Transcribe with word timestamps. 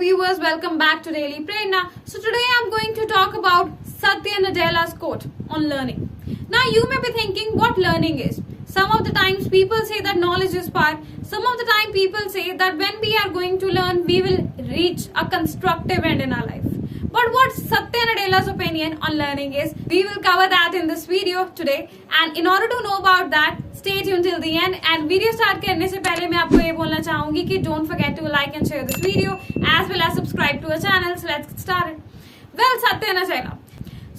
viewers, 0.00 0.38
welcome 0.38 0.78
back 0.78 1.02
to 1.02 1.12
Daily 1.12 1.44
Prerna. 1.44 1.90
So 2.06 2.18
today 2.18 2.44
I'm 2.56 2.70
going 2.70 2.94
to 2.94 3.04
talk 3.04 3.34
about 3.34 3.70
Satya 3.84 4.36
Nadella's 4.40 4.94
quote 4.94 5.26
on 5.50 5.68
learning. 5.68 6.08
Now 6.48 6.62
you 6.72 6.88
may 6.88 7.00
be 7.02 7.12
thinking 7.12 7.50
what 7.52 7.76
learning 7.76 8.18
is. 8.18 8.40
Some 8.64 8.90
of 8.92 9.04
the 9.04 9.12
times 9.12 9.48
people 9.48 9.76
say 9.84 10.00
that 10.00 10.16
knowledge 10.16 10.54
is 10.54 10.70
power. 10.70 10.98
Some 11.22 11.44
of 11.44 11.58
the 11.58 11.66
time 11.66 11.92
people 11.92 12.30
say 12.30 12.56
that 12.56 12.78
when 12.78 12.98
we 13.02 13.14
are 13.18 13.28
going 13.28 13.58
to 13.58 13.66
learn, 13.66 14.06
we 14.06 14.22
will 14.22 14.50
reach 14.70 15.08
a 15.14 15.28
constructive 15.28 16.02
end 16.02 16.22
in 16.22 16.32
our 16.32 16.46
life. 16.46 16.64
But 17.12 17.30
what 17.32 17.52
Satya 17.52 18.06
Nadella's 18.06 18.48
opinion 18.48 18.98
on 19.02 19.18
learning 19.18 19.52
is, 19.52 19.74
we 19.86 20.04
will 20.04 20.22
cover 20.22 20.48
that 20.48 20.72
in 20.74 20.86
this 20.86 21.04
video 21.04 21.48
today. 21.48 21.90
And 22.22 22.38
in 22.38 22.46
order 22.46 22.68
to 22.68 22.82
know 22.84 22.96
about 22.96 23.28
that, 23.32 23.58
stay 23.80 24.00
tuned 24.04 24.22
till 24.22 24.38
the 24.38 24.50
end 24.54 24.74
and 24.74 25.06
video 25.08 25.32
start 25.32 25.64
करने 25.64 25.86
से 25.88 25.98
पहले 26.00 26.26
मैं 26.28 26.38
आपको 26.38 26.58
ये 26.60 26.72
बोलना 26.80 26.98
चाहूँगी 27.00 27.42
कि 27.44 27.58
don't 27.58 27.86
forget 27.88 28.18
to 28.18 28.26
like 28.28 28.54
and 28.54 28.66
share 28.66 28.82
this 28.84 29.04
video 29.04 29.32
as 29.74 29.88
well 29.90 30.02
as 30.02 30.16
subscribe 30.16 30.60
to 30.62 30.68
our 30.68 30.80
channel 30.80 31.14
let's 31.26 31.62
start 31.62 32.58
well 32.60 32.76
Satya 32.80 33.12
Nadella 33.12 33.56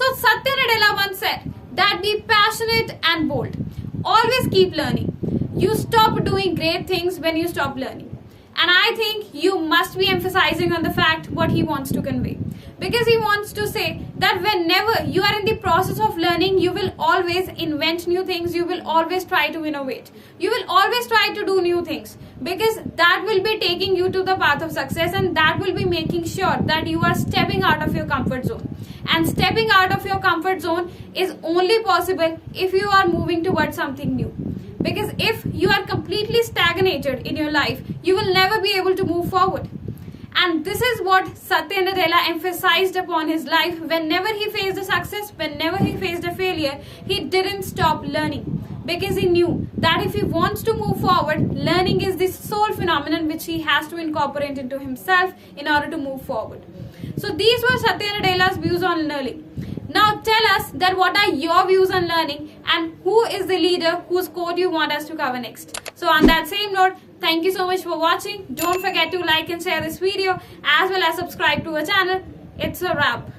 so 0.00 0.12
Satya 0.16 0.50
Nadella 0.60 0.90
once 1.00 1.14
said 1.22 1.50
that 1.80 2.00
be 2.02 2.14
passionate 2.30 2.90
and 3.04 3.28
bold 3.28 4.04
always 4.08 4.48
keep 4.52 4.74
learning 4.76 5.62
you 5.62 5.74
stop 5.76 6.20
doing 6.28 6.56
great 6.56 6.88
things 6.90 7.18
when 7.20 7.36
you 7.36 7.48
stop 7.48 7.78
learning 7.78 8.08
and 8.60 8.70
I 8.70 8.96
think 8.96 9.44
you 9.44 9.58
must 9.68 9.98
be 9.98 10.12
emphasizing 10.12 10.76
on 10.76 10.82
the 10.82 10.92
fact 10.94 11.30
what 11.38 11.56
he 11.56 11.66
wants 11.66 11.94
to 11.94 12.02
convey 12.02 12.36
Because 12.78 13.06
he 13.06 13.16
wants 13.18 13.52
to 13.54 13.66
say 13.66 14.00
that 14.18 14.40
whenever 14.40 15.04
you 15.04 15.22
are 15.22 15.38
in 15.38 15.44
the 15.44 15.56
process 15.56 15.98
of 15.98 16.16
learning, 16.16 16.58
you 16.58 16.72
will 16.72 16.92
always 16.98 17.48
invent 17.48 18.06
new 18.06 18.24
things, 18.24 18.54
you 18.54 18.64
will 18.64 18.86
always 18.86 19.24
try 19.24 19.50
to 19.50 19.64
innovate, 19.64 20.10
you 20.38 20.50
will 20.50 20.64
always 20.68 21.06
try 21.08 21.30
to 21.34 21.44
do 21.44 21.60
new 21.60 21.84
things. 21.84 22.16
Because 22.42 22.78
that 22.94 23.24
will 23.26 23.42
be 23.42 23.58
taking 23.58 23.96
you 23.96 24.10
to 24.10 24.22
the 24.22 24.36
path 24.36 24.62
of 24.62 24.72
success 24.72 25.12
and 25.12 25.36
that 25.36 25.58
will 25.58 25.74
be 25.74 25.84
making 25.84 26.24
sure 26.24 26.56
that 26.66 26.86
you 26.86 27.00
are 27.02 27.14
stepping 27.14 27.62
out 27.62 27.82
of 27.82 27.94
your 27.94 28.06
comfort 28.06 28.44
zone. 28.44 28.76
And 29.08 29.28
stepping 29.28 29.70
out 29.72 29.92
of 29.92 30.06
your 30.06 30.20
comfort 30.20 30.60
zone 30.60 30.92
is 31.14 31.34
only 31.42 31.82
possible 31.82 32.38
if 32.54 32.72
you 32.72 32.88
are 32.88 33.08
moving 33.08 33.42
towards 33.42 33.74
something 33.74 34.14
new 34.14 34.34
because 34.80 35.12
if 35.18 35.44
you 35.52 35.68
are 35.68 35.84
completely 35.86 36.42
stagnated 36.42 37.26
in 37.26 37.36
your 37.36 37.50
life 37.50 37.80
you 38.02 38.14
will 38.14 38.32
never 38.32 38.60
be 38.60 38.74
able 38.76 38.94
to 38.94 39.04
move 39.04 39.28
forward 39.28 39.68
and 40.34 40.64
this 40.64 40.80
is 40.80 41.02
what 41.02 41.36
Satya 41.36 41.82
Nadella 41.82 42.28
emphasized 42.28 42.96
upon 42.96 43.28
his 43.28 43.44
life. 43.46 43.80
Whenever 43.80 44.32
he 44.32 44.50
faced 44.50 44.78
a 44.78 44.84
success 44.84 45.32
whenever 45.36 45.76
he 45.78 45.96
faced 45.96 46.24
a 46.24 46.34
failure 46.34 46.80
he 47.06 47.20
didn't 47.24 47.64
stop 47.64 48.04
learning. 48.04 48.54
Because 48.84 49.16
he 49.16 49.26
knew 49.26 49.68
that 49.76 50.04
if 50.04 50.14
he 50.14 50.22
wants 50.22 50.62
to 50.62 50.72
move 50.74 51.00
forward 51.00 51.54
learning 51.54 52.00
is 52.00 52.16
the 52.16 52.28
sole 52.28 52.72
phenomenon 52.72 53.26
which 53.28 53.44
he 53.44 53.60
has 53.62 53.88
to 53.88 53.96
incorporate 53.96 54.58
into 54.58 54.78
himself 54.78 55.34
in 55.56 55.68
order 55.68 55.90
to 55.90 55.98
move 55.98 56.22
forward. 56.22 56.62
So 57.16 57.30
these 57.32 57.62
were 57.62 57.78
Satya 57.78 58.08
Nadella's 58.08 58.56
views 58.56 58.82
on 58.82 59.08
learning 59.08 59.47
now 59.88 60.20
tell 60.20 60.46
us 60.54 60.70
that 60.74 60.98
what 60.98 61.16
are 61.16 61.30
your 61.30 61.66
views 61.66 61.90
on 61.90 62.08
learning 62.08 62.62
and 62.66 62.98
who 63.04 63.24
is 63.24 63.46
the 63.46 63.56
leader 63.56 63.96
whose 64.08 64.28
code 64.28 64.58
you 64.58 64.70
want 64.70 64.92
us 64.92 65.06
to 65.06 65.16
cover 65.16 65.38
next. 65.38 65.80
So 65.94 66.08
on 66.08 66.26
that 66.26 66.46
same 66.46 66.74
note, 66.74 66.96
thank 67.20 67.44
you 67.44 67.52
so 67.52 67.66
much 67.66 67.82
for 67.82 67.98
watching. 67.98 68.46
Don't 68.52 68.82
forget 68.82 69.10
to 69.12 69.18
like 69.20 69.48
and 69.48 69.62
share 69.62 69.80
this 69.80 69.98
video 69.98 70.38
as 70.62 70.90
well 70.90 71.02
as 71.02 71.16
subscribe 71.16 71.64
to 71.64 71.76
our 71.76 71.84
channel. 71.86 72.22
It's 72.58 72.82
a 72.82 72.94
wrap. 72.94 73.32